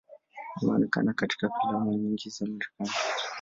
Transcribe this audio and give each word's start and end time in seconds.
Ameonekana 0.61 1.13
katika 1.13 1.49
filamu 1.61 1.93
nyingi 1.93 2.29
za 2.29 2.45
Marekani. 2.45 2.91